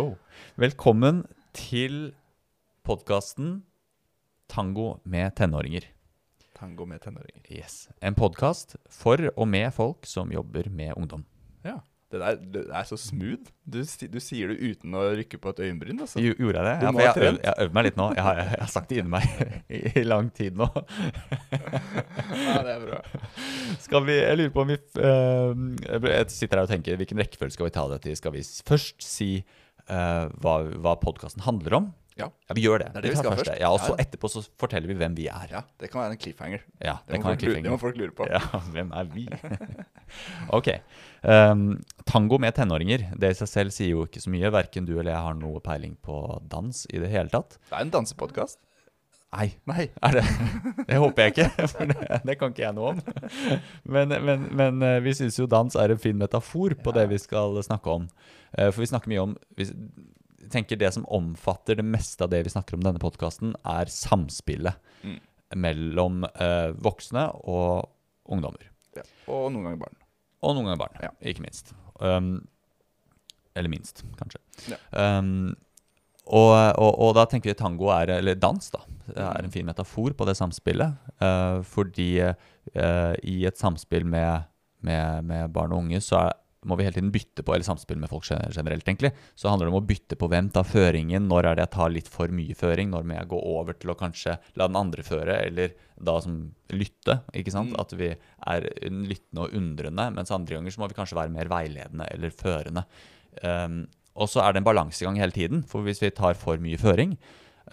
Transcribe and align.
Go. 0.00 0.14
Velkommen 0.56 1.26
til 1.52 2.14
podkasten 2.88 3.58
Tango 4.48 4.94
med 5.04 5.34
tenåringer. 5.36 5.90
Tango 6.56 6.86
med 6.88 7.02
tenåringer. 7.04 7.42
Yes. 7.52 7.90
En 8.00 8.16
podkast 8.16 8.78
for 8.88 9.20
og 9.34 9.48
med 9.52 9.68
folk 9.76 10.08
som 10.08 10.32
jobber 10.32 10.70
med 10.72 10.94
ungdom. 10.96 11.26
Ja. 11.66 11.82
Det 12.10 12.18
der 12.22 12.38
det 12.54 12.62
er 12.72 12.86
så 12.88 12.96
smooth. 12.96 13.52
Du, 13.68 13.84
du 13.84 14.18
sier 14.24 14.50
det 14.50 14.56
uten 14.72 14.96
å 14.96 15.04
rykke 15.20 15.38
på 15.38 15.52
et 15.52 15.60
øyenbryn. 15.66 16.00
Altså. 16.00 16.18
Gjorde 16.24 16.56
jeg 16.56 16.64
det? 16.64 16.72
Ja, 16.80 16.94
jeg 17.04 17.28
øvd, 17.28 17.44
jeg 17.44 17.74
meg 17.76 17.86
litt 17.90 18.00
nå. 18.00 18.08
Jeg 18.16 18.24
har, 18.24 18.40
jeg 18.40 18.64
har 18.64 18.72
sagt 18.72 18.90
det 18.90 19.02
inni 19.02 19.12
meg 19.12 19.28
i, 19.76 19.84
i 20.00 20.08
lang 20.08 20.32
tid 20.32 20.56
nå. 20.56 20.70
Ja, 22.40 22.60
det 22.64 22.72
er 22.72 22.82
bra. 22.86 22.98
Skal 23.82 24.06
vi, 24.06 24.14
Jeg 24.16 24.38
lurer 24.38 24.52
på 24.54 24.62
om 24.62 24.70
vi 24.70 24.76
uh, 25.02 26.04
Jeg 26.08 26.30
sitter 26.32 26.60
her 26.60 26.66
og 26.66 26.70
tenker 26.70 26.96
hvilken 26.98 27.20
rekkefølge 27.20 27.52
skal 27.52 27.68
vi 27.68 27.72
ta 27.74 27.84
det 27.90 27.98
til? 28.06 28.16
Skal 28.16 28.32
vi 28.34 28.42
først 28.66 29.04
si 29.04 29.32
eh, 29.88 30.28
hva, 30.42 30.58
hva 30.76 30.96
podkasten 31.00 31.42
handler 31.46 31.74
om? 31.80 31.90
Ja. 32.20 32.26
vi 32.52 32.66
gjør 32.66 32.82
det. 32.82 32.88
Det 32.92 32.98
er 32.98 33.04
det 33.06 33.10
vi 33.14 33.16
skal 33.16 33.32
først. 33.38 33.50
Ja, 33.62 33.68
Og 33.72 33.78
så 33.80 33.94
Ja, 33.94 33.96
ja. 33.96 34.04
etterpå 34.04 34.28
så 34.28 34.42
forteller 34.60 34.90
vi 34.90 34.96
hvem 34.98 35.14
vi 35.16 35.28
er. 35.32 35.46
ja, 35.54 35.62
det 35.80 35.88
kan 35.90 36.02
være 36.02 36.12
en 36.12 36.18
cliffhanger. 36.20 36.60
Ja, 36.82 36.98
Det, 37.06 37.14
det 37.14 37.20
må, 37.20 37.24
folk, 37.30 37.38
cliffhanger. 37.40 37.62
det 37.64 37.70
må 37.72 37.78
folk 37.80 37.96
lure 37.96 38.12
på. 38.18 38.26
Ja, 38.34 38.40
hvem 38.74 38.90
er 38.92 39.04
vi? 39.14 39.24
ok. 40.58 40.68
Um, 41.24 41.62
tango 42.04 42.38
med 42.42 42.54
tenåringer. 42.58 43.06
Det 43.16 43.30
i 43.32 43.38
seg 43.38 43.48
selv 43.48 43.72
sier 43.74 43.94
jo 43.94 44.04
ikke 44.04 44.20
så 44.20 44.32
mye. 44.34 44.50
Verken 44.52 44.84
du 44.88 44.92
eller 44.98 45.14
jeg 45.14 45.24
har 45.30 45.38
noe 45.38 45.62
peiling 45.64 45.96
på 46.04 46.18
dans 46.50 46.82
i 46.92 47.00
det 47.00 47.08
hele 47.12 47.32
tatt. 47.32 47.56
Det 47.70 47.78
er 47.78 47.86
en 47.86 47.94
dansepodkast. 47.94 48.58
Nei, 49.30 49.46
Nei. 49.70 49.84
er 50.06 50.16
det? 50.18 50.22
Det 50.88 50.96
håper 50.98 51.22
jeg 51.22 51.32
ikke, 51.34 51.66
for 51.72 51.86
det, 51.86 52.20
det 52.26 52.34
kan 52.40 52.50
ikke 52.50 52.64
jeg 52.64 52.74
noe 52.74 52.94
om. 52.96 53.02
Men, 53.94 54.10
men, 54.26 54.48
men 54.58 54.82
eh, 54.82 54.96
vi 55.04 55.12
syns 55.14 55.38
jo 55.38 55.46
dans 55.50 55.76
er 55.78 55.94
en 55.94 56.00
fin 56.02 56.18
metafor 56.18 56.74
på 56.82 56.94
det 56.96 57.04
vi 57.12 57.18
skal 57.22 57.54
snakke 57.62 57.94
om. 57.94 58.08
Eh, 58.58 58.72
For 58.72 58.82
vi 58.82 58.88
snakker 58.90 59.12
mye 59.12 59.22
om 59.22 59.36
vi 59.58 59.68
tenker 60.50 60.78
Det 60.80 60.88
som 60.96 61.04
omfatter 61.14 61.78
det 61.78 61.84
meste 61.86 62.24
av 62.26 62.30
det 62.32 62.40
vi 62.46 62.50
snakker 62.50 62.74
om 62.74 62.82
i 62.82 62.88
denne 62.88 63.02
podkasten, 63.02 63.54
er 63.64 63.90
samspillet 63.92 64.74
Mm. 65.06 65.16
mellom 65.56 66.24
eh, 66.28 66.72
voksne 66.82 67.22
og 67.48 67.86
ungdommer. 68.28 68.66
Ja. 68.98 69.02
Og 69.32 69.46
noen 69.54 69.64
ganger 69.70 69.78
barn. 69.86 69.94
Og 70.42 70.56
noen 70.58 70.66
ganger 70.68 70.80
barn, 70.82 70.98
Ja. 71.06 71.10
ikke 71.22 71.44
minst. 71.46 71.70
Um, 72.00 72.32
eller 73.54 73.70
minst, 73.72 74.02
kanskje. 74.18 74.42
Ja. 74.74 74.76
Um, 75.18 75.54
og, 76.26 76.52
og, 76.78 76.90
og 77.00 77.14
da 77.16 77.24
tenker 77.28 77.50
vi 77.50 77.58
tango 77.58 77.90
er, 77.94 78.12
eller 78.18 78.38
dans, 78.38 78.70
da, 78.74 78.82
er 79.16 79.44
en 79.44 79.52
fin 79.52 79.66
metafor 79.66 80.14
på 80.16 80.28
det 80.28 80.36
samspillet. 80.38 80.98
Uh, 81.22 81.60
fordi 81.66 82.12
uh, 82.22 83.14
i 83.24 83.40
et 83.48 83.58
samspill 83.58 84.06
med, 84.06 84.46
med, 84.86 85.26
med 85.26 85.50
barn 85.54 85.74
og 85.74 85.86
unge 85.86 86.02
så 86.04 86.24
er, 86.26 86.36
må 86.68 86.76
vi 86.76 86.84
hele 86.84 86.92
tiden 86.92 87.12
bytte 87.12 87.40
på, 87.40 87.54
eller 87.54 87.64
samspill 87.64 87.96
med 87.96 88.10
folk 88.12 88.26
generelt, 88.28 88.84
egentlig, 88.84 89.14
så 89.32 89.48
handler 89.48 89.66
det 89.66 89.72
om 89.72 89.78
å 89.78 89.86
bytte 89.88 90.18
på 90.20 90.28
hvem 90.28 90.50
tar 90.52 90.66
føringen, 90.68 91.24
når 91.30 91.46
er 91.48 91.56
det 91.56 91.64
jeg 91.64 91.72
tar 91.76 91.94
litt 91.94 92.10
for 92.12 92.34
mye 92.36 92.56
føring, 92.58 92.90
når 92.92 93.06
må 93.08 93.16
jeg 93.16 93.30
gå 93.30 93.38
over 93.54 93.78
til 93.80 93.92
å 93.92 93.96
kanskje 93.96 94.34
la 94.60 94.66
den 94.68 94.76
andre 94.76 95.04
føre, 95.06 95.38
eller 95.46 95.72
da 95.96 96.18
som 96.20 96.36
lytte, 96.76 97.22
ikke 97.32 97.54
sant? 97.54 97.72
Mm. 97.72 97.78
At 97.80 97.94
vi 97.96 98.10
er 98.12 98.68
lyttende 98.92 99.46
og 99.46 99.56
undrende, 99.56 100.06
mens 100.18 100.34
andre 100.36 100.58
ganger 100.58 100.76
så 100.76 100.84
må 100.84 100.90
vi 100.92 100.98
kanskje 101.00 101.18
være 101.22 101.34
mer 101.38 101.48
veiledende 101.48 102.10
eller 102.12 102.36
førende. 102.44 102.84
Um, 103.40 103.80
og 104.20 104.28
så 104.28 104.42
er 104.44 104.52
det 104.52 104.60
en 104.62 104.68
balansegang 104.68 105.16
hele 105.20 105.32
tiden, 105.34 105.64
for 105.66 105.82
hvis 105.86 106.02
vi 106.04 106.12
tar 106.14 106.36
for 106.38 106.60
mye 106.62 106.78
føring, 106.80 107.16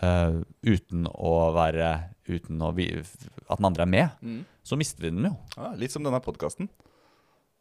uh, 0.01 0.39
uten 0.63 1.05
å 1.11 1.35
være, 1.57 1.91
uten 2.31 2.63
å 2.63 2.73
vi, 2.77 2.89
at 2.97 3.57
den 3.59 3.65
andre 3.73 3.83
er 3.87 3.93
med, 3.93 4.09
Mm. 4.23 4.41
så 4.63 4.77
mister 4.79 5.03
vi 5.07 5.09
den 5.15 5.29
jo. 5.31 5.35
Ja, 5.57 5.73
litt 5.75 5.91
som 5.93 6.03
denne 6.07 6.19
podkasten. 6.23 6.69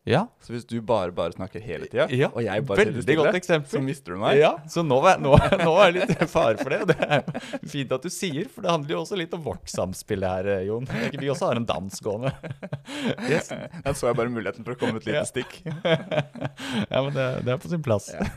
Ja, 0.06 0.28
Så 0.38 0.52
hvis 0.54 0.62
du 0.70 0.76
bare 0.86 1.10
bare 1.10 1.32
snakker 1.34 1.58
hele 1.60 1.88
tida, 1.90 2.04
Ja, 2.14 2.28
og 2.30 2.38
jeg 2.44 2.62
bare 2.64 2.78
veldig 2.84 3.00
stille, 3.02 3.24
godt 3.24 3.34
eksempel. 3.40 3.66
så 3.72 3.80
mister 3.82 4.14
du 4.14 4.20
meg. 4.22 4.36
Ja, 4.38 4.52
så 4.70 4.84
nå 4.86 5.00
er, 5.02 5.18
nå, 5.18 5.32
nå 5.66 5.72
er 5.82 5.90
det 5.96 6.04
litt 6.06 6.30
fare 6.30 6.54
for 6.60 6.70
det. 6.70 6.78
Og 6.84 6.92
det 6.92 6.96
er 7.02 7.24
jo 7.26 7.70
fint 7.72 7.90
at 7.96 8.02
du 8.06 8.08
sier, 8.14 8.46
for 8.46 8.62
det 8.62 8.70
handler 8.70 8.94
jo 8.94 9.00
også 9.02 9.18
litt 9.18 9.34
om 9.34 9.42
vårt 9.42 9.66
samspill 9.66 10.22
her, 10.22 10.46
eh, 10.46 10.62
Jon. 10.68 10.86
Ikke 11.08 11.18
Vi 11.24 11.26
også 11.34 11.48
har 11.50 11.58
en 11.58 11.66
dans 11.66 11.98
gående. 12.06 12.30
Yes. 13.26 13.48
Der 13.50 13.98
så 13.98 14.06
jeg 14.12 14.20
bare 14.22 14.30
muligheten 14.30 14.62
for 14.62 14.76
å 14.76 14.78
komme 14.78 15.02
et 15.02 15.08
lite 15.10 15.18
Ja. 15.18 15.26
stikk. 15.26 15.58
Ja, 16.90 17.02
men 17.02 17.12
det, 17.12 17.26
det 17.44 17.52
er 17.56 17.58
på 17.66 17.68
sin 17.74 17.82
plass. 17.82 18.06
Ja. 18.14 18.28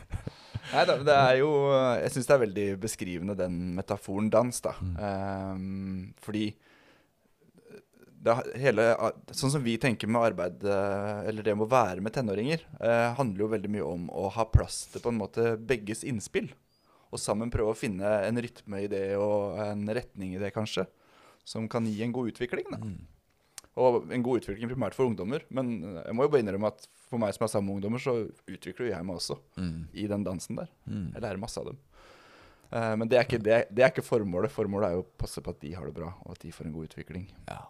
Nei 0.70 0.86
da, 0.86 0.96
det 1.02 1.14
er 1.16 1.36
jo 1.40 1.50
Jeg 1.98 2.12
syns 2.14 2.28
det 2.28 2.34
er 2.34 2.42
veldig 2.44 2.66
beskrivende, 2.82 3.38
den 3.38 3.60
metaforen 3.78 4.30
dans, 4.32 4.60
da. 4.64 4.74
Mm. 4.80 4.96
Um, 5.00 6.02
fordi 6.22 6.50
det, 8.20 8.36
hele, 8.60 8.86
Sånn 9.32 9.52
som 9.54 9.62
vi 9.64 9.76
tenker 9.80 10.10
med 10.10 10.30
arbeid, 10.30 10.64
eh, 10.64 11.20
eller 11.30 11.46
det 11.46 11.54
med 11.56 11.66
å 11.66 11.72
være 11.72 12.04
med 12.04 12.12
tenåringer, 12.12 12.64
eh, 12.80 13.06
handler 13.16 13.46
jo 13.46 13.52
veldig 13.54 13.70
mye 13.76 13.86
om 13.86 14.10
å 14.12 14.26
ha 14.34 14.44
plass 14.44 14.82
til 14.92 15.00
på 15.04 15.12
en 15.12 15.20
måte 15.20 15.54
begges 15.56 16.04
innspill. 16.04 16.50
Og 17.10 17.18
sammen 17.18 17.50
prøve 17.50 17.72
å 17.72 17.78
finne 17.78 18.10
en 18.26 18.38
rytme 18.38 18.84
i 18.84 18.90
det, 18.92 19.16
og 19.16 19.58
en 19.64 19.88
retning 19.88 20.36
i 20.36 20.42
det, 20.42 20.52
kanskje. 20.54 20.84
Som 21.48 21.66
kan 21.68 21.88
gi 21.88 22.02
en 22.04 22.12
god 22.12 22.34
utvikling. 22.34 22.68
da. 22.70 22.82
Mm. 22.84 23.00
Og 23.78 24.10
en 24.12 24.22
god 24.26 24.40
utvikling 24.42 24.68
primært 24.72 24.94
for 24.98 25.06
ungdommer. 25.06 25.44
Men 25.54 25.70
jeg 26.04 26.14
må 26.16 26.24
jo 26.26 26.32
bare 26.32 26.42
innrømme 26.42 26.66
at 26.72 26.88
for 27.10 27.18
meg 27.22 27.34
som 27.34 27.44
er 27.46 27.50
sammen 27.52 27.68
med 27.70 27.76
ungdommer, 27.78 28.02
så 28.02 28.16
utvikler 28.50 28.86
jo 28.88 28.92
jeg 28.92 29.04
meg 29.06 29.16
også 29.16 29.36
Mm. 29.58 29.86
i 29.94 30.06
den 30.10 30.24
dansen 30.26 30.56
der. 30.58 30.68
Mm. 30.86 31.12
Jeg 31.14 31.22
lærer 31.22 31.38
masse 31.42 31.58
av 31.60 31.66
dem. 31.70 31.78
Uh, 32.70 32.94
men 32.96 33.08
det 33.10 33.18
er, 33.18 33.24
ikke, 33.26 33.42
det, 33.42 33.52
er- 33.52 33.66
det 33.74 33.82
er 33.82 33.90
ikke 33.90 34.04
formålet. 34.06 34.50
Formålet 34.54 34.88
er 34.90 34.92
jo 34.94 35.02
å 35.02 35.12
passe 35.18 35.42
på 35.42 35.50
at 35.50 35.60
de 35.60 35.72
har 35.74 35.86
det 35.86 35.94
bra, 35.94 36.12
og 36.24 36.32
at 36.36 36.42
de 36.44 36.52
får 36.54 36.66
en 36.68 36.72
god 36.76 36.86
utvikling. 36.90 37.24
Ja. 37.48 37.64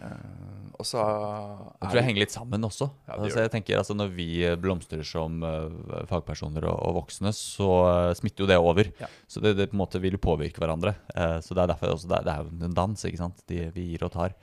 Uh, 0.00 0.70
og 0.78 0.86
så 0.86 1.00
Jeg 1.02 1.90
tror 1.90 1.98
jeg 1.98 2.04
henger 2.06 2.22
litt 2.22 2.32
sammen 2.32 2.62
også. 2.64 2.86
Ja, 3.08 3.16
altså, 3.18 3.40
jeg 3.42 3.50
tenker 3.52 3.76
altså, 3.82 3.92
Når 3.98 4.12
vi 4.14 4.28
blomstrer 4.56 5.02
som 5.04 5.42
uh, 5.42 6.06
fagpersoner 6.08 6.64
og, 6.70 6.78
og 6.88 6.94
voksne, 7.02 7.32
så 7.36 7.68
uh, 7.84 8.14
smitter 8.16 8.46
jo 8.46 8.48
det 8.48 8.56
over. 8.62 8.88
Ja. 9.02 9.10
Så 9.28 9.42
det, 9.44 9.56
det 9.58 9.68
på 9.72 9.76
en 9.76 9.82
måte 9.82 10.00
vil 10.00 10.16
påvirke 10.22 10.62
hverandre. 10.62 10.94
Så 11.42 11.52
det 11.54 11.64
er 11.64 11.72
derfor 11.74 11.92
også, 11.96 12.08
det, 12.08 12.22
det 12.24 12.32
er 12.32 12.46
jo 12.46 12.70
en 12.70 12.78
dans, 12.78 13.04
ikke 13.04 13.18
sant. 13.20 13.42
De, 13.50 13.66
vi 13.74 13.90
gir 13.90 14.06
og 14.06 14.14
tar. 14.14 14.34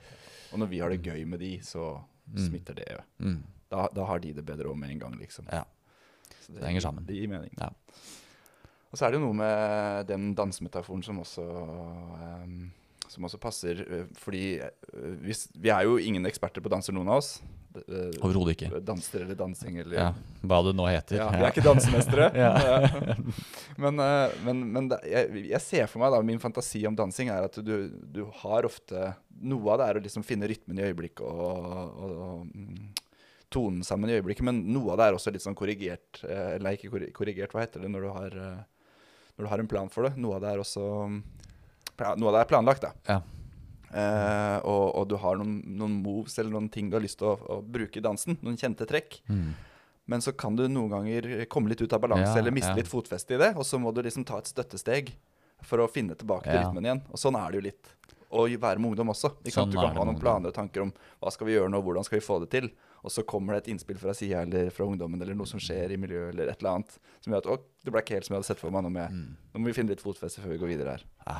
Og 0.52 0.58
når 0.62 0.70
vi 0.70 0.78
har 0.82 0.90
det 0.94 1.02
gøy 1.04 1.24
med 1.26 1.40
de, 1.44 1.58
så 1.64 1.98
Mm. 2.28 2.42
smitter 2.44 2.74
det. 2.76 2.98
Mm. 3.24 3.38
Da, 3.72 3.86
da 3.88 4.04
har 4.04 4.18
de 4.20 4.34
det 4.36 4.44
bedre 4.44 4.68
òg 4.68 4.76
med 4.76 4.90
en 4.90 4.98
gang, 5.00 5.14
liksom. 5.16 5.46
Ja. 5.50 5.62
Så 6.44 6.52
Det 6.52 6.64
henger 6.66 6.80
sammen. 6.84 7.06
Det 7.06 7.14
gir 7.16 7.28
mening. 7.28 7.54
Ja. 7.56 7.70
Og 8.92 8.98
så 8.98 9.06
er 9.06 9.10
det 9.12 9.18
jo 9.20 9.24
noe 9.26 9.36
med 9.36 10.06
den 10.08 10.34
dansemetaforen 10.36 11.02
som 11.02 11.18
også 11.20 11.44
um, 12.44 12.70
som 13.08 13.24
også 13.24 13.38
passer, 13.40 13.80
eh, 13.88 14.04
fordi 14.20 14.58
eh, 14.60 15.14
hvis, 15.24 15.46
vi 15.56 15.70
er 15.72 15.86
jo 15.88 15.96
ingen 15.96 16.26
eksperter 16.28 16.60
på 16.60 16.68
danser, 16.68 16.92
noen 16.92 17.08
av 17.08 17.22
oss. 17.22 17.38
Eh, 17.78 18.10
Overhodet 18.20 18.52
ikke. 18.58 18.80
Danser 18.84 19.22
eller 19.24 19.38
dansing 19.38 19.78
eller 19.80 19.96
Ja, 19.96 20.08
hva 20.44 20.58
det 20.66 20.74
nå 20.76 20.84
heter. 20.90 21.16
Ja, 21.16 21.30
vi 21.32 21.40
er 21.46 21.48
ikke 21.54 21.64
dansemestere. 21.64 22.28
Ja. 22.44 22.52
men 23.82 23.96
men, 24.44 24.60
men 24.72 24.90
jeg, 25.08 25.44
jeg 25.54 25.60
ser 25.64 25.86
for 25.88 26.02
meg 26.04 26.12
da, 26.12 26.20
min 26.20 26.38
fantasi 26.42 26.84
om 26.88 26.96
dansing 26.98 27.32
er 27.32 27.48
at 27.48 27.56
du, 27.64 27.88
du 27.88 28.26
har 28.42 28.68
ofte 28.68 29.14
Noe 29.46 29.74
av 29.74 29.80
det 29.80 29.86
er 29.88 29.98
å 29.98 30.02
liksom 30.04 30.24
finne 30.26 30.48
rytmen 30.50 30.80
i 30.80 30.88
øyeblikket 30.88 31.22
og, 31.22 31.68
og, 31.68 32.12
og 32.12 32.48
mm, 32.48 32.88
tonen 33.54 33.84
sammen 33.86 34.10
i 34.10 34.18
øyeblikket, 34.18 34.44
men 34.48 34.60
noe 34.74 34.92
av 34.92 35.00
det 35.00 35.08
er 35.08 35.16
også 35.16 35.32
litt 35.32 35.44
sånn 35.44 35.56
korrigert 35.58 36.20
eh, 36.26 36.56
Eller 36.58 36.76
ikke 36.76 37.08
korrigert, 37.16 37.54
hva 37.54 37.64
heter 37.64 37.84
det 37.84 37.92
når 37.92 38.04
du 38.04 38.10
har 38.12 38.36
eh, 38.36 38.60
Når 39.36 39.46
du 39.46 39.50
har 39.52 39.62
en 39.62 39.70
plan 39.70 39.88
for 39.92 40.08
det. 40.08 40.18
Noe 40.20 40.36
av 40.36 40.44
det 40.44 40.52
er 40.52 40.62
også 40.62 40.84
Noe 41.08 42.30
av 42.30 42.36
det 42.36 42.42
er 42.44 42.50
planlagt, 42.50 42.84
da. 42.84 42.92
Ja. 43.08 43.22
Eh, 43.88 44.58
og, 44.68 44.84
og 45.00 45.08
du 45.10 45.16
har 45.18 45.38
noen, 45.40 45.62
noen 45.80 45.96
moves 46.04 46.36
eller 46.38 46.52
noen 46.54 46.68
ting 46.70 46.90
du 46.90 46.98
har 46.98 47.02
lyst 47.02 47.18
til 47.22 47.32
å, 47.32 47.38
å 47.56 47.56
bruke 47.64 47.98
i 47.98 48.04
dansen. 48.04 48.36
Noen 48.44 48.58
kjente 48.60 48.86
trekk. 48.86 49.18
Mm. 49.26 49.48
Men 50.08 50.22
så 50.24 50.32
kan 50.36 50.54
du 50.56 50.62
noen 50.70 50.92
ganger 50.92 51.26
komme 51.52 51.72
litt 51.72 51.82
ut 51.82 51.92
av 51.92 52.04
balanse 52.04 52.30
Ja, 52.30 52.38
eller 52.40 52.54
miste 52.54 52.70
ja. 52.70 52.78
litt 52.78 52.88
fotfeste 52.88 53.34
i 53.34 53.40
det. 53.40 53.50
Og 53.58 53.66
så 53.66 53.80
må 53.82 53.90
du 53.92 53.98
liksom 54.04 54.24
ta 54.28 54.38
et 54.40 54.48
støttesteg 54.48 55.10
for 55.66 55.82
å 55.82 55.88
finne 55.90 56.14
tilbake 56.16 56.46
til 56.46 56.60
rytmen 56.60 56.86
igjen. 56.86 57.02
Og 57.10 57.20
sånn 57.20 57.36
er 57.40 57.50
det 57.50 57.58
jo 57.58 57.66
litt 57.66 57.90
å 58.30 58.44
være 58.60 58.80
med 58.80 58.90
ungdom 58.92 59.12
også. 59.14 59.30
Ikke 59.40 59.54
sant? 59.54 59.70
Sånn 59.70 59.74
du 59.74 59.78
kan 59.80 59.96
ha 59.96 60.04
noen 60.04 60.20
planer 60.20 60.52
og 60.52 60.56
tanker 60.56 60.84
om 60.84 60.92
hva 61.22 61.32
skal 61.32 61.48
vi 61.48 61.54
gjøre 61.56 61.70
nå, 61.72 61.80
hvordan 61.84 62.04
skal 62.06 62.18
vi 62.20 62.26
få 62.26 62.38
det 62.44 62.50
til. 62.52 62.70
Og 63.06 63.14
så 63.14 63.22
kommer 63.28 63.54
det 63.54 63.62
et 63.62 63.70
innspill 63.72 63.98
fra 64.00 64.12
sida 64.16 64.42
eller 64.42 64.72
fra 64.74 64.84
ungdommen 64.88 65.22
eller 65.22 65.36
noe 65.38 65.48
som 65.48 65.60
skjer 65.62 65.94
i 65.94 66.00
miljøet 66.00 66.34
eller 66.34 66.50
et 66.52 66.58
eller 66.60 66.80
annet 66.80 66.98
som 67.22 67.32
gjør 67.32 67.44
at 67.44 67.50
å, 67.54 67.56
det 67.86 67.94
ble 67.94 68.02
ikke 68.02 68.18
helt 68.18 68.26
som 68.26 68.34
jeg 68.34 68.42
hadde 68.42 68.50
sett 68.50 68.60
for 68.62 68.74
meg. 68.74 68.84
Nå 68.84 68.90
må, 68.92 69.04
jeg, 69.04 69.14
Mm. 69.14 69.36
nå 69.54 69.62
må 69.62 69.70
vi 69.70 69.76
finne 69.78 69.94
litt 69.94 70.04
fotfeste 70.04 70.42
før 70.42 70.52
vi 70.56 70.60
går 70.60 70.72
videre 70.74 70.96
her. 70.96 71.06
Ja, 71.24 71.38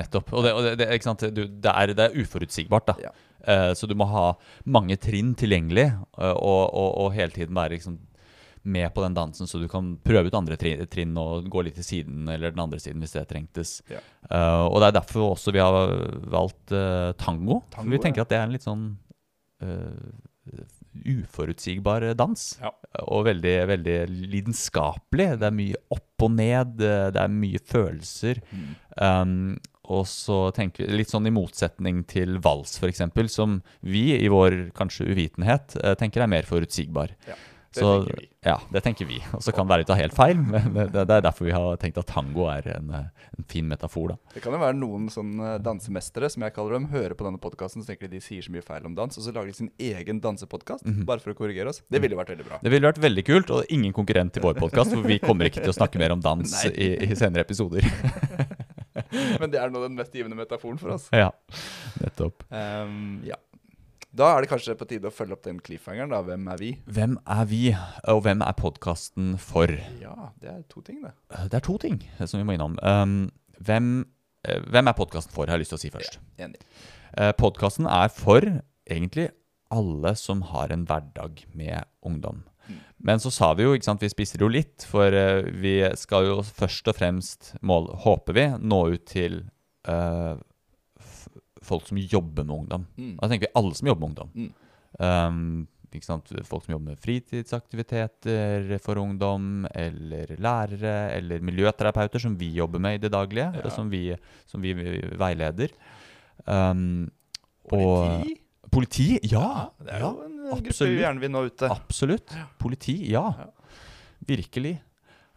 nettopp. 0.00 0.32
Og 0.32 0.44
det, 0.44 0.52
og 0.56 0.64
det, 0.64 0.74
det? 0.80 1.30
Du, 1.36 1.42
det, 1.46 1.72
er, 1.74 1.94
det 1.94 2.08
er 2.08 2.18
uforutsigbart, 2.18 2.88
da. 2.90 2.96
Ja. 3.04 3.14
Uh, 3.38 3.72
så 3.78 3.86
du 3.86 3.94
må 3.94 4.08
ha 4.10 4.32
mange 4.66 4.96
trinn 4.98 5.34
tilgjengelig, 5.38 5.92
uh, 6.18 6.34
og, 6.34 6.62
og, 6.74 6.88
og 7.04 7.12
hele 7.14 7.30
tiden 7.36 7.54
være 7.54 7.76
liksom 7.76 8.00
med 8.68 8.92
på 8.94 9.02
den 9.04 9.16
dansen, 9.16 9.48
så 9.48 9.60
du 9.60 9.66
kan 9.70 9.94
prøve 10.04 10.28
ut 10.28 10.38
andre 10.38 10.58
tri- 10.60 10.76
trinn 10.90 11.16
og 11.20 11.48
gå 11.50 11.64
litt 11.66 11.78
til 11.80 11.86
siden 11.86 12.28
eller 12.30 12.54
den 12.54 12.62
andre 12.64 12.80
siden 12.82 13.02
hvis 13.02 13.16
det 13.16 13.26
trengtes. 13.30 13.78
Ja. 13.90 14.02
Uh, 14.28 14.66
og 14.68 14.80
det 14.80 14.90
er 14.90 14.98
derfor 15.00 15.32
også 15.32 15.54
vi 15.54 15.62
har 15.62 15.92
valgt 16.28 16.74
uh, 16.74 17.12
tango. 17.20 17.62
Tango, 17.74 17.92
vi 17.94 18.02
tenker 18.02 18.22
ja. 18.22 18.26
at 18.26 18.32
det 18.32 18.40
er 18.40 18.48
en 18.48 18.56
litt 18.56 18.66
sånn 18.66 18.90
uh, 19.64 20.10
uforutsigbar 20.98 22.10
dans. 22.18 22.44
Ja. 22.62 22.72
Og 23.06 23.26
veldig, 23.28 23.56
veldig 23.72 23.98
lidenskapelig. 24.34 25.32
Det 25.40 25.48
er 25.48 25.58
mye 25.58 25.82
opp 25.94 26.26
og 26.26 26.32
ned, 26.34 26.78
det 26.80 27.20
er 27.20 27.30
mye 27.30 27.60
følelser. 27.62 28.40
Mm. 28.50 28.70
Um, 28.98 29.34
og 29.88 30.04
så 30.10 30.50
tenker 30.52 30.84
vi 30.84 30.98
litt 31.00 31.12
sånn 31.12 31.28
i 31.30 31.32
motsetning 31.32 32.02
til 32.08 32.36
vals, 32.44 32.74
f.eks., 32.76 33.06
som 33.32 33.60
vi 33.80 34.10
i 34.18 34.28
vår 34.28 34.66
kanskje 34.76 35.06
uvitenhet 35.08 35.78
tenker 36.00 36.24
er 36.24 36.28
mer 36.28 36.48
forutsigbar. 36.48 37.14
Ja. 37.28 37.38
Det 37.68 37.82
Så, 37.82 37.88
tenker 38.02 38.20
vi. 38.20 38.28
Ja, 38.46 38.56
det 38.72 38.80
tenker 38.84 39.08
vi. 39.08 39.18
Og 39.36 39.42
så 39.44 39.52
kan 39.52 39.66
det 39.68 39.74
være 39.74 39.92
av 39.92 40.00
helt 40.00 40.16
feil, 40.16 40.38
men 40.40 40.72
det, 40.76 41.04
det 41.08 41.16
er 41.18 41.24
derfor 41.24 41.48
vi 41.48 41.56
har 41.56 41.80
tenkt 41.80 42.00
at 42.00 42.08
tango 42.08 42.46
er 42.52 42.68
en, 42.76 42.92
eh, 42.96 43.28
en 43.38 43.48
fin 43.48 43.68
metafor. 43.68 44.14
da. 44.14 44.18
Det 44.34 44.44
kan 44.44 44.56
jo 44.56 44.60
være 44.62 44.78
noen 44.78 45.08
sånne 45.12 45.56
dansemestere, 45.64 46.30
som 46.32 46.44
jeg 46.46 46.56
kaller 46.56 46.78
dem, 46.78 46.88
hører 46.92 47.16
på 47.18 47.26
denne 47.28 47.40
podkasten 47.42 47.84
og 47.84 47.90
tenker 47.90 48.08
de 48.08 48.18
de 48.18 48.24
sier 48.24 48.44
så 48.44 48.52
mye 48.54 48.64
feil 48.66 48.86
om 48.88 48.94
dans, 48.98 49.18
og 49.18 49.24
så 49.24 49.34
lager 49.34 49.52
de 49.52 49.56
sin 49.56 49.70
egen 49.90 50.22
dansepodkast 50.24 50.86
bare 51.08 51.22
for 51.22 51.34
å 51.34 51.38
korrigere 51.38 51.72
oss. 51.72 51.82
Det 51.90 52.02
ville 52.02 52.18
vært 52.18 52.34
veldig 52.34 52.46
bra. 52.48 52.60
Det 52.62 52.72
ville 52.72 52.90
vært 52.90 53.02
veldig 53.02 53.24
kult, 53.26 53.52
og 53.54 53.74
ingen 53.74 53.94
konkurrent 53.96 54.34
til 54.34 54.44
vår 54.44 54.58
podkast, 54.58 54.94
for 54.94 55.06
vi 55.06 55.20
kommer 55.22 55.50
ikke 55.50 55.62
til 55.62 55.72
å 55.72 55.78
snakke 55.78 56.00
mer 56.02 56.16
om 56.16 56.24
dans 56.24 56.54
i, 56.72 56.90
i 57.08 57.18
senere 57.18 57.46
episoder. 57.46 57.86
Men 59.40 59.52
det 59.52 59.60
er 59.62 59.70
nå 59.70 59.80
den 59.84 59.94
mest 59.98 60.14
givende 60.14 60.36
metaforen 60.38 60.80
for 60.80 60.96
oss. 60.96 61.06
ja, 61.14 61.30
nettopp. 62.02 62.42
Um, 62.50 63.20
ja. 63.26 63.38
Da 64.16 64.30
er 64.34 64.40
det 64.44 64.48
kanskje 64.50 64.74
på 64.78 64.86
tide 64.88 65.10
å 65.10 65.12
følge 65.14 65.36
opp 65.36 65.42
den 65.44 65.58
cliffhangeren, 65.60 66.10
da. 66.14 66.22
Hvem 66.24 66.46
er 66.48 66.60
vi? 66.62 66.70
Hvem 66.96 67.16
er 67.28 67.48
vi, 67.50 67.62
og 68.08 68.22
hvem 68.24 68.40
er 68.46 68.56
podkasten 68.56 69.34
for? 69.42 69.68
Ja, 70.00 70.30
det 70.40 70.48
er 70.54 70.62
to 70.72 70.80
ting, 70.86 71.02
det. 71.04 71.12
Eh, 71.34 71.44
Det 71.52 71.58
er 71.60 71.66
to 71.66 71.76
ting 71.78 71.98
eh, 72.18 72.24
som 72.26 72.40
vi 72.40 72.46
må 72.48 72.56
innom. 72.56 72.78
Um, 72.82 73.30
hvem, 73.60 74.06
eh, 74.48 74.60
hvem 74.64 74.88
er 74.88 74.96
podkasten 74.96 75.34
for, 75.34 75.46
har 75.46 75.58
jeg 75.58 75.66
lyst 75.66 75.74
til 75.76 75.80
å 75.80 75.82
si 75.84 75.90
først. 75.92 76.18
Enig. 76.40 76.62
Uh, 77.18 77.32
podkasten 77.36 77.86
er 77.86 78.08
for 78.08 78.40
egentlig 78.88 79.28
alle 79.70 80.14
som 80.16 80.40
har 80.54 80.72
en 80.72 80.86
hverdag 80.88 81.44
med 81.52 81.84
ungdom. 82.00 82.42
Mm. 82.68 82.80
Men 83.04 83.20
så 83.20 83.30
sa 83.32 83.52
vi 83.56 83.64
jo, 83.66 83.74
ikke 83.76 83.84
sant, 83.90 84.00
vi 84.00 84.08
spisser 84.08 84.40
jo 84.40 84.48
litt, 84.48 84.84
for 84.88 85.12
eh, 85.12 85.44
vi 85.60 85.82
skal 86.00 86.24
jo 86.24 86.38
først 86.44 86.88
og 86.88 86.96
fremst, 86.96 87.52
mål, 87.60 87.90
håper 88.04 88.36
vi, 88.36 88.46
nå 88.64 88.80
ut 88.94 89.04
til 89.08 89.42
eh, 89.88 90.32
f 90.40 90.47
folk 91.68 91.86
som 91.88 91.98
jobber 92.00 92.44
med 92.44 92.56
ungdom. 92.62 92.86
Mm. 92.98 93.16
Da 93.20 93.28
tenker 93.30 93.48
vi 93.48 93.56
alle 93.60 93.74
som 93.78 93.90
jobber 93.90 94.06
med 94.06 94.10
ungdom. 94.12 94.30
Mm. 94.34 94.54
Um? 94.98 95.68
Folk 95.88 96.66
som 96.66 96.72
jobber 96.74 96.90
med 96.90 96.98
fritidsaktiviteter 97.00 98.74
for 98.84 98.98
ungdom, 99.00 99.64
eller 99.72 100.34
lærere, 100.36 101.10
eller 101.16 101.40
miljøterapeuter, 101.40 102.20
som 102.20 102.34
vi 102.36 102.50
jobber 102.58 102.78
med 102.78 102.98
i 102.98 103.00
det 103.06 103.10
daglige, 103.14 103.62
Ja. 103.64 103.70
som 103.70 103.88
vi, 103.88 104.14
som 104.46 104.60
vi 104.60 104.74
veileder. 105.16 105.72
Um, 106.44 107.10
og- 107.72 108.04
Politi? 108.04 108.36
Politi, 108.70 109.18
ja! 109.32 109.70
Det 109.80 109.94
er 109.94 109.98
ja, 110.04 110.10
jo 110.12 110.24
en 110.26 110.38
eh, 110.44 110.60
gruppe 110.60 110.86
vi 110.90 111.00
gjerne 111.00 111.20
vil 111.20 111.30
nå 111.32 111.46
ute. 111.48 111.70
Absolutt. 111.72 112.36
Politi, 112.60 113.10
ja. 113.10 113.32
Ja. 113.38 113.46
Virkelig. 114.28 114.82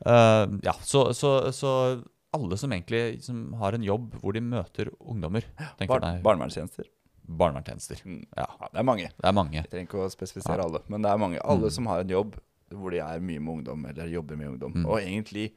Uh, 0.06 0.60
ja, 0.66 0.74
så, 0.84 1.14
så, 1.14 1.52
så 1.56 2.04
alle 2.34 2.58
som 2.58 2.72
egentlig 2.72 3.22
som 3.24 3.54
har 3.60 3.74
en 3.74 3.84
jobb 3.84 4.14
hvor 4.22 4.34
de 4.34 4.42
møter 4.42 4.90
ungdommer, 5.00 5.44
Bar 5.88 6.00
barnevernstjenester. 6.24 6.86
barnevernstjenester. 7.28 8.02
Mm. 8.06 8.26
Ja, 8.38 8.46
Ja, 8.60 8.68
det 8.72 8.80
er 8.80 8.84
mange. 8.84 9.10
det 9.18 9.26
er 9.28 9.34
mange. 9.34 9.54
Jeg 9.60 9.70
trenger 9.70 9.88
ikke 9.88 10.06
å 10.06 10.10
spesifisere 10.12 10.58
Ja. 10.58 10.64
alle, 10.64 10.82
men 10.88 11.02
det 11.02 11.12
er 11.12 11.18
mange. 11.18 11.40
Alle 11.44 11.68
Mm. 11.68 11.72
som 11.72 11.86
har 11.88 12.00
en 12.02 12.08
jobb 12.10 12.40
hvor 12.72 12.90
de 12.92 13.00
er 13.00 13.20
mye 13.20 13.40
med 13.40 13.54
ungdom, 13.66 13.86
eller 13.90 14.08
jobber 14.08 14.38
med 14.38 14.48
ungdom. 14.48 14.74
Mm. 14.74 14.86
Og 14.86 15.00
egentlig, 15.00 15.52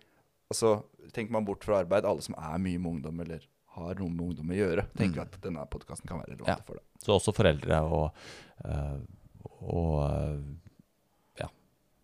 altså, 0.50 0.82
tenker 1.12 1.31
man 1.31 1.44
bort 1.44 1.62
fra 1.62 1.79
arbeid, 1.85 2.05
alle 2.05 2.21
som 2.23 2.35
er 2.37 2.59
mye 2.59 2.79
med 2.79 2.93
ungdom, 3.03 3.21
eller 3.21 3.41
har 3.76 3.94
noe 3.94 4.09
med 4.11 4.21
ungdom 4.31 4.50
å 4.50 4.55
gjøre, 4.59 4.87
tenker 4.97 5.21
Mm. 5.21 5.23
at 5.23 5.41
denne 5.41 5.67
podkasten 5.71 6.06
kan 6.09 6.19
være 6.21 6.31
relevant 6.37 6.49
Ja. 6.49 6.56
for 6.65 6.75
det. 6.75 6.82
Så 6.99 7.15
også 7.15 7.32
foreldre 7.35 7.82
og, 7.82 8.12
uh, 8.65 8.99
og 9.62 10.11
uh, 10.11 10.38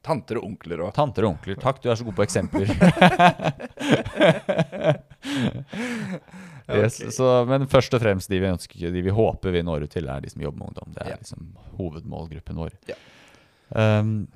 Tanter 0.01 0.39
og 0.41 0.47
onkler 0.49 0.81
òg. 0.87 0.95
tanter 0.97 1.27
og 1.27 1.35
onkler. 1.35 1.59
Takk, 1.61 1.83
du 1.83 1.91
er 1.91 1.99
så 2.01 2.07
god 2.07 2.17
på 2.17 2.25
eksempler. 2.25 2.71
yes, 6.69 7.01
okay. 7.01 7.11
så, 7.11 7.45
men 7.49 7.67
først 7.69 7.95
og 7.95 8.03
fremst 8.03 8.31
de 8.33 8.41
vi 8.41 8.49
ønsker, 8.49 8.91
de 8.95 9.03
vi 9.05 9.13
håper 9.15 9.55
vi 9.55 9.63
når 9.67 9.87
ut 9.87 9.95
til, 9.95 10.09
er 10.09 10.23
de 10.25 10.33
som 10.33 10.43
jobber 10.45 10.63
med 10.63 10.71
ungdom. 10.71 10.95
Det 10.95 11.05
er 11.05 11.11
Ja. 11.13 11.19
liksom 11.21 11.51
hovedmålgruppen 11.79 12.61
vår. 12.63 12.77
Ja. 12.89 12.97
Um, 13.71 14.29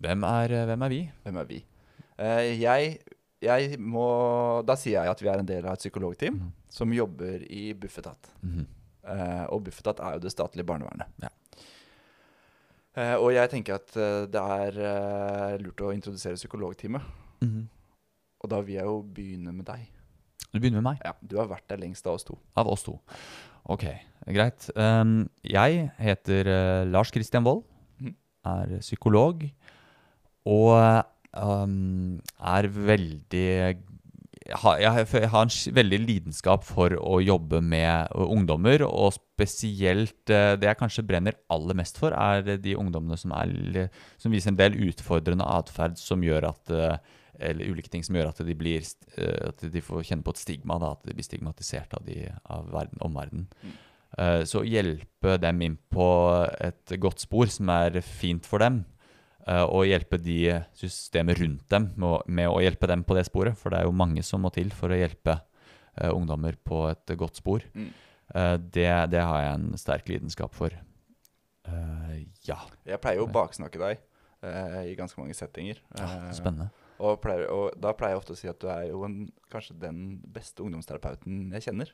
hvem, 0.00 0.24
er, 0.24 0.56
hvem 0.66 0.82
er 0.82 0.94
vi? 0.94 1.00
Hvem 1.24 1.40
er 1.42 1.50
vi? 1.50 1.62
Uh, 2.20 2.60
jeg, 2.60 2.98
jeg 3.40 3.76
må 3.78 4.62
Da 4.66 4.74
sier 4.76 5.04
jeg 5.04 5.12
at 5.12 5.22
vi 5.22 5.28
er 5.30 5.40
en 5.40 5.48
del 5.48 5.66
av 5.66 5.76
et 5.76 5.84
psykologteam 5.84 6.40
mm. 6.40 6.50
som 6.68 6.92
jobber 6.92 7.44
i 7.48 7.72
Bufetat. 7.74 8.32
Mm 8.42 8.50
-hmm. 8.50 8.66
uh, 9.04 9.46
og 9.52 9.64
Bufetat 9.64 10.00
er 10.00 10.12
jo 10.14 10.18
det 10.18 10.32
statlige 10.32 10.66
barnevernet. 10.66 11.06
Ja. 11.22 11.28
Eh, 12.98 13.14
og 13.14 13.30
jeg 13.34 13.50
tenker 13.52 13.76
at 13.78 13.94
eh, 13.96 14.24
det 14.30 14.40
er 14.40 14.78
eh, 14.82 15.56
lurt 15.62 15.82
å 15.86 15.92
introdusere 15.94 16.38
psykologtime. 16.38 17.00
Mm 17.40 17.50
-hmm. 17.50 17.66
Og 18.40 18.50
da 18.50 18.60
vil 18.60 18.74
jeg 18.74 18.84
jo 18.84 19.02
begynne 19.02 19.52
med 19.52 19.66
deg. 19.66 19.86
Du 20.52 20.58
begynner 20.58 20.80
med 20.80 20.92
meg. 20.92 20.98
Ja, 21.04 21.12
Du 21.22 21.36
har 21.38 21.46
vært 21.46 21.68
der 21.68 21.76
lengst 21.76 22.06
av 22.06 22.14
oss 22.14 22.24
to. 22.24 22.38
Av 22.56 22.66
oss 22.66 22.82
to. 22.82 23.00
Ok, 23.64 23.84
greit. 24.26 24.70
Um, 24.74 25.30
jeg 25.44 25.90
heter 25.98 26.84
Lars 26.84 27.10
Christian 27.10 27.44
Wold, 27.44 27.64
Mm. 28.00 28.14
er 28.44 28.78
psykolog, 28.80 29.50
og 30.46 31.04
um, 31.36 32.20
er 32.40 32.66
veldig 32.66 33.76
har, 34.48 34.78
jeg, 34.80 35.06
jeg 35.12 35.30
har 35.30 35.46
en 35.46 35.74
veldig 35.76 35.98
lidenskap 36.00 36.64
for 36.64 36.94
å 36.96 37.18
jobbe 37.20 37.60
med 37.60 38.08
ungdommer, 38.16 38.86
og 38.88 39.12
spesielt 39.18 40.16
det 40.26 40.64
jeg 40.64 40.78
kanskje 40.80 41.04
brenner 41.06 41.36
aller 41.52 41.76
mest 41.76 42.00
for, 42.00 42.16
er 42.16 42.56
de 42.60 42.76
ungdommene 42.78 43.18
som, 43.20 43.34
er, 43.36 43.90
som 44.20 44.32
viser 44.32 44.54
en 44.54 44.60
del 44.60 44.78
utfordrende 44.88 45.44
atferd 45.44 46.00
som 46.00 46.24
gjør 46.24 46.50
at 46.54 46.74
eller 47.40 47.70
ulike 47.72 47.88
ting 47.88 48.02
som 48.04 48.16
gjør 48.16 48.30
at 48.32 48.40
de, 48.44 48.54
blir, 48.56 48.84
at 49.16 49.62
de 49.72 49.82
får 49.84 50.04
kjenne 50.10 50.24
på 50.26 50.34
et 50.34 50.42
stigma, 50.42 50.76
da, 50.80 50.92
at 50.92 51.06
de 51.08 51.16
blir 51.16 51.24
stigmatisert 51.24 51.94
av, 51.96 52.04
de, 52.04 52.26
av 52.52 52.68
verden, 52.72 53.00
omverdenen. 53.06 53.46
Mm. 53.64 53.78
Så 54.50 54.64
hjelpe 54.66 55.36
dem 55.40 55.62
inn 55.64 55.76
på 55.92 56.06
et 56.60 56.96
godt 57.00 57.22
spor 57.22 57.48
som 57.52 57.70
er 57.72 58.00
fint 58.04 58.48
for 58.48 58.62
dem, 58.62 58.82
og 59.48 59.86
hjelpe 59.88 60.18
de 60.20 60.60
systemet 60.76 61.38
rundt 61.40 61.64
dem 61.72 61.86
med 61.96 62.44
å, 62.46 62.58
hjelpe 62.60 62.86
dem 62.90 63.00
på 63.06 63.16
det 63.16 63.24
sporet. 63.26 63.56
For 63.58 63.72
det 63.72 63.80
er 63.80 63.88
jo 63.88 63.96
mange 63.96 64.22
som 64.26 64.44
må 64.44 64.50
til 64.54 64.68
for 64.76 64.92
å 64.92 64.98
hjelpe 64.98 65.38
eh, 65.38 66.10
ungdommer 66.12 66.58
på 66.60 66.84
et 66.90 67.14
godt 67.18 67.40
spor. 67.40 67.64
Mm. 67.72 67.88
Eh, 68.34 68.56
det, 68.58 68.90
det 69.10 69.22
har 69.24 69.42
jeg 69.42 69.56
en 69.56 69.80
sterk 69.80 70.10
lidenskap 70.10 70.54
for. 70.56 70.74
Eh, 71.66 72.20
ja. 72.46 72.58
Jeg 72.86 73.00
pleier 73.02 73.20
jo 73.20 73.26
å 73.26 73.32
baksnakke 73.32 73.80
deg 73.80 74.04
eh, 74.46 74.78
i 74.92 74.94
ganske 74.98 75.18
mange 75.20 75.36
settinger. 75.36 75.82
Ja, 75.98 76.10
Spennende. 76.36 76.70
og, 76.98 77.18
pleier, 77.22 77.48
og 77.50 77.74
da 77.80 77.94
pleier 77.96 78.16
jeg 78.16 78.22
ofte 78.22 78.36
å 78.36 78.40
si 78.40 78.50
at 78.50 78.60
du 78.62 78.68
er 78.72 78.88
jo 78.90 79.02
en, 79.08 79.24
kanskje 79.52 79.78
den 79.82 80.20
beste 80.30 80.64
ungdomsterapeuten 80.66 81.50
jeg 81.56 81.68
kjenner. 81.68 81.92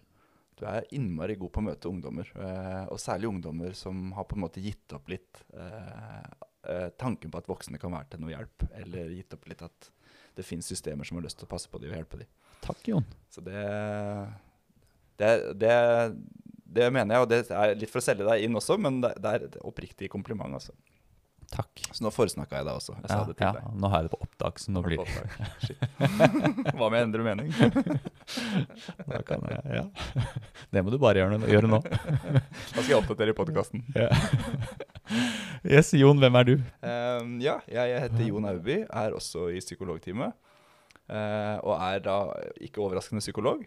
Du 0.56 0.64
er 0.64 0.86
innmari 0.96 1.36
god 1.36 1.52
på 1.52 1.60
å 1.60 1.66
møte 1.66 1.88
ungdommer, 1.90 2.28
eh, 2.40 2.84
og 2.88 3.00
særlig 3.00 3.28
ungdommer 3.28 3.74
som 3.76 4.08
har 4.16 4.24
på 4.24 4.38
en 4.38 4.44
måte 4.46 4.62
gitt 4.64 4.94
opp 4.96 5.10
litt 5.12 5.42
eh, 5.52 6.30
eh, 6.72 6.88
tanken 6.96 7.32
på 7.32 7.42
at 7.42 7.50
voksne 7.50 7.80
kan 7.80 7.92
være 7.92 8.14
til 8.14 8.22
noe 8.24 8.32
hjelp, 8.32 8.64
eller 8.80 9.12
gitt 9.18 9.36
opp 9.36 9.44
litt 9.52 9.66
at 9.66 9.90
det 10.36 10.46
fins 10.48 10.68
systemer 10.72 11.04
som 11.04 11.20
har 11.20 11.26
lyst 11.28 11.40
til 11.42 11.48
å 11.48 11.52
passe 11.52 11.68
på 11.68 11.80
dem 11.82 11.92
og 11.92 12.00
hjelpe 12.00 12.22
dem. 12.22 12.32
Takk, 12.64 12.80
Jon. 12.88 13.04
Så 13.32 13.44
det, 13.44 13.60
det, 15.20 15.30
det, 15.60 15.76
det 16.80 16.90
mener 16.92 17.18
jeg, 17.18 17.26
og 17.26 17.30
det 17.34 17.42
er 17.52 17.76
litt 17.76 17.92
for 17.92 18.00
å 18.00 18.08
selge 18.08 18.24
deg 18.24 18.48
inn 18.48 18.56
også, 18.56 18.80
men 18.80 19.02
det, 19.04 19.12
er 19.28 19.48
et 19.50 19.58
oppriktig 19.60 20.08
kompliment. 20.12 20.56
Altså. 20.56 20.72
Takk. 21.52 21.84
Så 21.92 22.00
nå 22.00 22.10
foresnakka 22.16 22.62
jeg 22.62 22.68
deg 22.70 22.80
også. 22.80 22.96
Jeg 23.02 23.12
Ja, 23.12 23.20
ja, 23.28 23.52
deg. 23.60 23.72
nå 23.76 23.92
har 23.92 24.02
jeg 24.02 24.08
det 24.08 24.16
på 24.16 24.24
opptak, 24.24 24.64
så 24.64 24.72
nå 24.72 24.82
blir 24.88 25.04
det. 25.04 25.36
Hva 26.76 26.88
med 26.88 26.96
å 26.96 27.04
endre 27.04 27.28
mening? 27.28 27.52
da 29.10 29.20
kan 29.26 29.44
jeg, 29.50 29.62
ja. 29.78 29.84
Det 30.74 30.82
må 30.82 30.92
du 30.92 30.98
bare 31.02 31.22
gjøre, 31.22 31.38
gjøre 31.50 31.70
nå. 31.70 31.80
Da 32.74 32.82
skal 32.82 32.90
jeg 32.90 32.98
oppdatere 32.98 33.32
i 33.32 33.36
podkasten. 33.38 33.84
Ja. 33.94 34.10
Yes, 35.62 35.92
Jon, 35.96 36.18
hvem 36.22 36.38
er 36.40 36.48
du? 36.48 36.54
Um, 36.82 37.36
ja, 37.42 37.60
jeg 37.70 38.02
heter 38.06 38.26
Jon 38.26 38.48
Auby, 38.50 38.82
er 38.84 39.16
også 39.16 39.48
i 39.54 39.62
psykologteamet. 39.62 40.36
Uh, 41.06 41.56
og 41.62 41.74
er 41.78 42.02
da 42.02 42.16
ikke 42.62 42.82
overraskende 42.82 43.22
psykolog. 43.22 43.62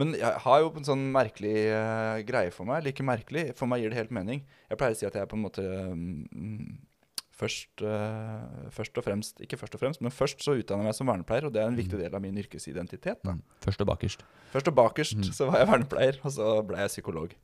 Men 0.00 0.16
jeg 0.18 0.40
har 0.42 0.62
jo 0.62 0.72
en 0.74 0.86
sånn 0.86 1.04
merkelig 1.14 1.54
uh, 1.70 2.18
greie 2.26 2.50
for 2.54 2.66
meg. 2.66 2.80
Eller 2.80 2.94
ikke 2.94 3.06
merkelig, 3.06 3.44
for 3.58 3.70
meg 3.70 3.84
gir 3.84 3.92
det 3.92 4.00
helt 4.00 4.16
mening. 4.16 4.42
Jeg 4.70 4.80
pleier 4.80 4.96
å 4.96 4.98
si 4.98 5.06
at 5.06 5.14
jeg 5.14 5.26
er 5.26 5.30
på 5.30 5.38
en 5.38 5.44
måte 5.44 5.64
mm, 5.64 6.72
først, 7.34 7.82
uh, 7.82 8.68
først 8.74 8.98
og 9.00 9.04
fremst 9.06 9.40
Ikke 9.44 9.58
først 9.58 9.74
og 9.74 9.80
fremst, 9.82 10.00
men 10.04 10.12
først 10.14 10.42
så 10.44 10.54
utdanner 10.58 10.84
jeg 10.84 10.90
meg 10.92 10.96
som 10.98 11.10
vernepleier, 11.10 11.48
og 11.48 11.54
det 11.54 11.62
er 11.62 11.70
en 11.70 11.78
viktig 11.78 11.98
del 12.00 12.14
av 12.14 12.22
min 12.22 12.38
yrkesidentitet. 12.40 13.20
da. 13.24 13.34
Først 13.64 13.82
og 13.82 13.88
bakerst. 13.90 14.24
Først 14.52 14.70
og 14.70 14.74
bakerst 14.78 15.16
Mm. 15.18 15.32
så 15.32 15.50
var 15.50 15.58
jeg 15.58 15.68
vernepleier, 15.72 16.20
og 16.24 16.32
så 16.32 16.48
ble 16.66 16.78
jeg 16.78 16.92
psykolog. 16.94 17.34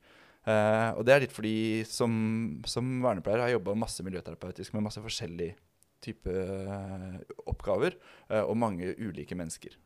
Uh, 0.47 0.97
og 0.97 1.05
det 1.05 1.13
er 1.15 1.21
litt 1.21 1.35
fordi 1.37 1.85
som, 1.85 2.63
som 2.65 3.03
vernepleier 3.03 3.43
har 3.43 3.51
jeg 3.51 3.59
jobba 3.59 3.75
masse 3.77 4.03
miljøterapeutisk 4.07 4.73
med 4.75 4.87
masse 4.87 5.03
forskjellige 5.05 5.55
type 6.01 6.33
eh, 6.33 7.19
oppgaver, 7.45 7.93
uh, 8.31 8.45
og 8.49 8.57
mange 8.57 8.95
ulike 8.97 9.37
mennesker. 9.37 9.77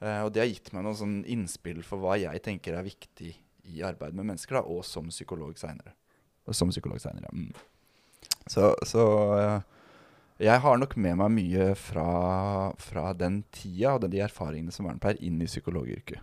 Og 0.00 0.30
det 0.32 0.40
har 0.40 0.46
gitt 0.46 0.70
meg 0.72 0.84
noen 0.86 0.94
sånn 0.96 1.16
innspill 1.26 1.82
for 1.82 1.98
hva 1.98 2.14
jeg 2.16 2.38
tenker 2.40 2.76
er 2.78 2.86
viktig 2.86 3.32
i 3.66 3.82
arbeid 3.82 4.14
med 4.14 4.28
mennesker, 4.30 4.54
da, 4.54 4.62
og 4.62 4.84
som 4.86 5.08
psykolog 5.10 5.58
seinere. 5.58 5.90
Som 6.54 6.70
psykolog 6.70 7.00
senere, 7.02 7.26
ja. 7.26 7.32
Mm. 7.34 7.50
Så, 8.48 8.72
så 8.88 9.04
eh, 9.36 9.60
jeg 10.48 10.62
har 10.62 10.78
nok 10.78 10.94
med 10.96 11.18
meg 11.18 11.32
mye 11.34 11.68
fra, 11.78 12.08
fra 12.78 13.12
den 13.18 13.42
tida 13.54 13.96
og 13.96 14.06
de 14.06 14.20
erfaringene 14.22 14.74
som 14.74 14.86
vernepleier 14.86 15.20
inn 15.26 15.40
i 15.42 15.48
psykologyrket. 15.50 16.20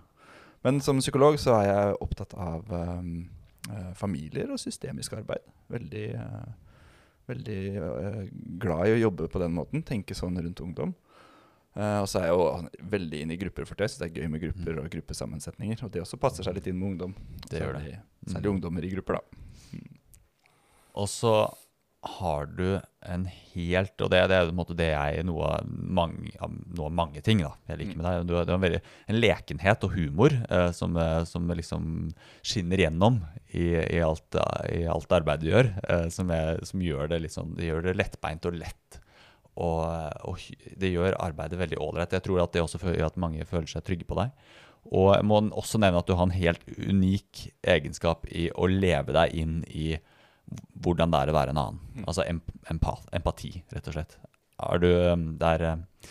Men 0.65 0.79
som 0.82 1.01
psykolog 1.01 1.38
så 1.38 1.58
er 1.60 1.65
jeg 1.67 1.98
opptatt 2.01 2.32
av 2.41 2.72
um, 2.74 3.27
familier 3.94 4.50
og 4.50 4.58
systemisk 4.62 5.13
arbeid. 5.13 5.44
Veldig, 5.70 6.05
uh, 6.17 6.53
Veldig 7.29 7.60
uh, 7.82 8.24
glad 8.62 8.88
i 8.88 8.96
å 8.96 9.01
jobbe 9.03 9.27
på 9.29 9.41
den 9.44 9.53
måten. 9.53 9.84
Tenke 9.86 10.17
sånn 10.17 10.39
rundt 10.41 10.63
ungdom. 10.63 10.96
Uh, 11.75 12.00
og 12.00 12.08
så 12.10 12.22
er 12.22 12.29
jeg 12.29 12.39
jo 12.39 12.88
veldig 12.96 13.22
inne 13.25 13.36
i 13.36 13.39
grupper 13.44 13.67
for 13.70 13.77
det. 13.77 13.91
Så 13.91 14.01
det 14.01 14.10
er 14.10 14.24
gøy 14.24 14.32
med 14.32 14.41
grupper 14.41 14.82
og 14.82 14.89
gruppesammensetninger. 14.96 15.84
Og 15.86 15.94
det 15.94 16.01
også 16.01 16.22
passer 16.22 16.48
seg 16.48 16.58
litt 16.58 16.72
inn 16.72 16.79
med 16.79 16.94
ungdom. 16.94 17.13
Det 17.46 17.62
gjør 17.62 17.77
Særlig, 17.77 18.00
det. 18.00 18.34
særlig 18.34 18.53
ungdommer 18.55 18.88
i 18.88 18.94
grupper, 18.96 19.20
da. 19.20 19.84
Og 20.96 21.12
så 21.12 21.36
har 22.05 22.45
du 22.57 22.79
en 23.05 23.24
helt 23.53 24.01
Og 24.01 24.09
det, 24.13 24.19
det 24.29 24.35
er 24.38 24.47
på 24.47 24.53
en 24.53 24.57
måte 24.59 24.75
det 24.77 24.88
jeg 24.91 25.24
Noe 25.27 25.47
av 25.57 25.69
mange, 25.69 26.31
noe 26.77 26.89
mange 26.93 27.21
ting 27.25 27.41
da 27.43 27.51
jeg 27.69 27.79
liker 27.81 27.97
med 28.00 28.05
deg. 28.07 28.27
Du, 28.29 28.33
har- 28.38 28.45
du 28.47 28.53
en, 28.55 28.63
veldig, 28.63 28.81
en 29.12 29.19
lekenhet 29.19 29.85
og 29.88 29.93
humor 29.97 30.33
eh, 30.50 30.69
som, 30.75 30.97
eh, 31.01 31.24
som 31.29 31.50
liksom 31.50 31.88
skinner 32.45 32.81
gjennom 32.85 33.21
i, 33.53 33.67
i, 33.74 34.01
alt, 34.05 34.38
i 34.74 34.83
alt 34.89 35.15
arbeidet 35.17 35.45
du 35.45 35.51
gjør. 35.53 35.71
Eh, 35.89 36.07
som, 36.13 36.29
er, 36.33 36.62
som 36.65 36.83
gjør 36.85 37.09
det 37.13 37.21
liksom 37.25 37.55
Det 37.57 37.69
gjør 37.71 37.88
det 37.89 37.97
lettbeint 38.00 38.45
og 38.50 38.57
lett. 38.59 39.00
Og, 39.55 39.85
og 40.27 40.41
det 40.75 40.91
gjør 40.91 41.15
arbeidet 41.24 41.59
veldig 41.62 41.77
ålreit. 41.79 42.13
Jeg 42.17 42.25
tror 42.25 42.41
at 42.43 42.53
det 42.55 42.63
også 42.65 42.81
gjør 42.85 43.07
at 43.07 43.21
mange 43.21 43.45
føler 43.47 43.69
seg 43.71 43.85
trygge 43.88 44.07
på 44.09 44.17
deg. 44.19 44.33
Og 44.93 45.13
jeg 45.15 45.25
må 45.25 45.39
også 45.57 45.79
nevne 45.81 46.01
at 46.03 46.09
du 46.09 46.13
har 46.17 46.27
en 46.27 46.35
helt 46.35 46.65
unik 46.77 47.47
egenskap 47.65 48.27
i 48.29 48.50
å 48.53 48.67
leve 48.69 49.15
deg 49.15 49.33
inn 49.41 49.62
i 49.71 49.95
hvordan 50.86 51.14
det 51.14 51.22
er 51.22 51.32
å 51.32 51.36
være 51.36 51.56
en 51.56 51.62
annen. 51.62 52.06
Altså 52.06 52.25
emp 52.28 52.52
empa 52.72 52.96
empati, 53.16 53.52
rett 53.74 53.90
og 53.90 53.98
slett. 53.98 54.18
Er 54.66 54.82
du 54.82 54.90
um, 55.12 55.25
der 55.40 55.64
uh, 55.68 56.10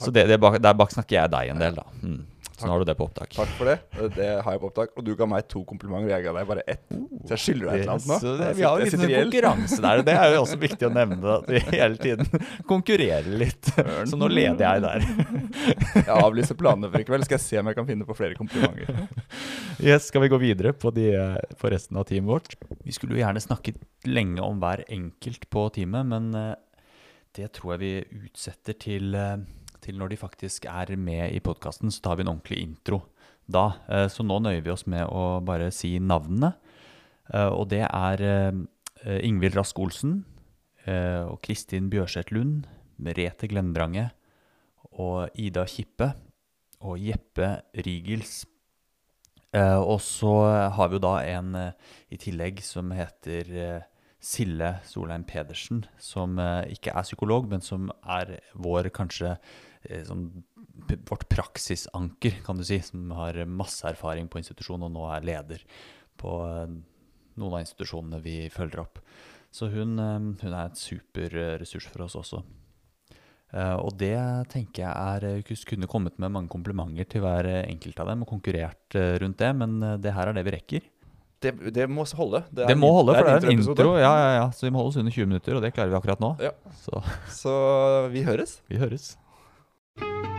Så 0.00 0.10
det, 0.14 0.26
det 0.30 0.38
der 0.40 0.76
bak 0.78 0.92
snakker 0.94 1.18
jeg 1.18 1.32
deg 1.32 1.52
en 1.52 1.60
del, 1.60 1.76
da. 1.76 1.84
Mm. 2.00 2.22
Så 2.60 2.68
nå 2.68 2.74
har 2.74 2.82
du 2.82 2.88
det 2.90 2.96
på 2.98 3.06
opptak. 3.08 3.32
Takk 3.32 3.52
for 3.56 3.70
det. 3.70 3.76
Det 4.16 4.28
har 4.44 4.56
jeg 4.56 4.60
på 4.62 4.68
opptak. 4.68 4.92
Og 5.00 5.06
du 5.06 5.14
ga 5.16 5.28
meg 5.30 5.46
to 5.48 5.62
komplimenter, 5.68 6.10
og 6.10 6.12
jeg 6.12 6.26
ga 6.26 6.34
deg 6.36 6.48
bare 6.50 6.64
ett. 6.68 6.82
Så 6.90 7.34
jeg 7.34 7.42
skylder 7.44 7.70
deg 7.70 7.72
et 7.72 7.84
eller 7.84 7.94
annet 7.94 8.10
nå. 8.10 8.18
Så 8.20 8.34
det, 8.40 8.50
vi 8.58 8.66
har 8.66 8.84
jo 8.84 8.88
litt 8.90 9.14
konkurranse 9.16 9.80
der, 9.86 10.04
det 10.06 10.16
er 10.20 10.34
jo 10.34 10.42
også 10.44 10.60
viktig 10.60 10.88
å 10.88 10.92
nevne. 10.94 11.36
At 11.38 11.48
vi 11.50 11.62
hele 11.72 12.00
tiden 12.00 12.46
konkurrerer 12.68 13.30
litt. 13.44 13.72
Så 14.10 14.20
nå 14.20 14.28
leder 14.30 14.66
jeg 14.66 14.84
der. 14.84 15.08
Jeg 16.00 16.16
avlyser 16.16 16.58
planene 16.60 16.92
for 16.92 17.00
i 17.00 17.08
kveld. 17.08 17.26
Skal 17.28 17.38
jeg 17.38 17.46
se 17.46 17.60
om 17.62 17.70
jeg 17.72 17.80
kan 17.80 17.88
finne 17.88 18.08
på 18.08 18.16
flere 18.18 18.36
komplimenter. 18.38 19.06
Yes, 19.80 20.10
skal 20.10 20.26
vi 20.26 20.28
gå 20.32 20.36
videre 20.40 20.74
på, 20.76 20.92
de, 20.92 21.08
på 21.56 21.70
resten 21.72 21.96
av 21.96 22.04
teamet 22.10 22.28
vårt? 22.28 22.56
Vi 22.84 22.92
skulle 22.92 23.16
jo 23.16 23.22
gjerne 23.22 23.40
snakket 23.40 23.80
lenge 24.08 24.42
om 24.44 24.60
hver 24.60 24.84
enkelt 24.92 25.46
på 25.52 25.66
teamet, 25.74 26.08
men 26.10 26.28
eh, 26.36 26.52
det 27.36 27.50
tror 27.56 27.74
jeg 27.76 27.80
vi 27.80 28.26
utsetter 28.26 28.76
til, 28.80 29.14
eh, 29.16 29.38
til 29.80 29.98
når 29.98 30.12
de 30.12 30.20
faktisk 30.20 30.66
er 30.70 30.94
med 30.96 31.32
i 31.34 31.40
podkasten. 31.40 31.90
Så 31.90 32.02
tar 32.04 32.16
vi 32.16 32.24
en 32.26 32.34
ordentlig 32.34 32.60
intro 32.62 33.02
da. 33.50 33.76
Eh, 33.88 34.08
Så 34.08 34.22
nå 34.24 34.38
nøyer 34.42 34.62
vi 34.62 34.70
oss 34.70 34.86
med 34.86 35.06
å 35.06 35.40
bare 35.44 35.70
si 35.74 35.98
navnene. 35.98 36.54
Eh, 37.32 37.48
Og 37.48 37.68
det 37.68 37.86
er 37.88 38.22
eh, 38.22 39.20
Ingvild 39.26 39.56
Rask 39.56 39.78
Olsen 39.78 40.24
og 40.90 41.42
Kristin 41.44 41.90
Bjørseth 41.92 42.32
Lund, 42.32 42.64
Merete 42.98 43.46
Glendrange 43.46 44.10
og 44.96 45.28
Ida 45.38 45.66
Kippe 45.68 46.14
og 46.80 46.96
Jeppe 46.98 47.60
Rigels. 47.84 48.46
Og 49.52 50.00
så 50.00 50.32
har 50.72 50.88
vi 50.88 50.96
jo 50.96 51.02
da 51.04 51.12
en 51.20 51.52
i 52.10 52.16
tillegg 52.16 52.62
som 52.64 52.90
heter 52.96 53.84
Sille 54.18 54.72
Solheim 54.88 55.22
Pedersen, 55.28 55.84
som 56.00 56.40
ikke 56.40 56.96
er 56.96 57.06
psykolog, 57.06 57.46
men 57.52 57.60
som 57.60 57.92
er 58.02 58.38
vår 58.56 58.88
kanskje 58.96 59.36
sånn, 60.06 60.26
vårt 61.08 61.26
praksisanker, 61.32 62.40
kan 62.44 62.58
du 62.60 62.64
si, 62.66 62.80
som 62.84 63.10
har 63.16 63.38
masse 63.48 63.86
erfaring 63.88 64.28
på 64.28 64.40
institusjon 64.42 64.84
og 64.86 64.92
nå 64.92 65.06
er 65.14 65.26
leder 65.26 65.64
på 66.20 66.34
eh, 66.46 66.78
noen 67.40 67.56
av 67.56 67.62
institusjonene 67.64 68.20
vi 68.24 68.38
følger 68.52 68.82
opp. 68.84 69.00
Så 69.50 69.70
hun, 69.72 69.98
eh, 69.98 70.18
hun 70.44 70.54
er 70.54 70.64
et 70.68 70.78
super 70.80 71.34
eh, 71.34 71.56
ressurs 71.60 71.88
for 71.90 72.06
oss 72.06 72.18
også. 72.20 72.42
Og 73.50 73.96
det 73.98 74.14
tenker 74.52 74.84
jeg 74.84 74.92
er 74.94 75.24
eh, 75.26 75.54
kunne 75.66 75.88
kommet 75.90 76.20
med 76.22 76.30
mange 76.30 76.52
komplimenter 76.52 77.08
til 77.10 77.24
hver 77.24 77.48
enkelt 77.64 77.98
av 77.98 78.12
dem 78.12 78.22
og 78.22 78.30
konkurrert 78.30 78.94
rundt 78.94 79.40
det, 79.42 79.48
men 79.58 79.80
det 79.98 80.12
her 80.14 80.30
er 80.30 80.36
det 80.38 80.44
vi 80.46 80.52
rekker. 80.54 80.84
Det, 81.40 81.50
det 81.72 81.86
må 81.90 82.04
holde. 82.04 82.44
er 82.52 82.68
Det 82.68 82.76
må 82.78 82.92
holde, 82.94 83.16
for 83.16 83.26
det 83.26 83.32
er 83.32 83.48
en 83.48 83.58
intro. 83.58 83.94
Ja, 83.98 84.12
ja, 84.20 84.30
ja. 84.36 84.46
Så 84.54 84.68
vi 84.68 84.70
må 84.70 84.82
holde 84.82 84.92
oss 84.92 85.00
under 85.00 85.14
20 85.16 85.30
minutter, 85.32 85.56
og 85.56 85.64
det 85.64 85.72
klarer 85.74 85.90
vi 85.90 85.96
akkurat 85.98 86.22
nå. 86.22 86.34
Ja. 86.44 86.52
Så 86.84 87.00
Så 87.32 87.54
vi 88.12 88.22
høres. 88.28 88.60
vi 88.68 88.78
høres. 88.78 89.16
Thank 89.98 90.24
you. 90.24 90.29